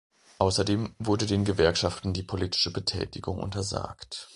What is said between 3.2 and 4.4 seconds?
untersagt.